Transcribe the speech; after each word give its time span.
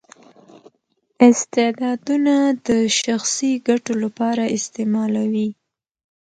استعدادونه 1.27 2.35
د 2.67 2.69
شخصي 3.01 3.51
ګټو 3.67 3.93
لپاره 4.03 4.43
استعمالوي. 4.57 5.49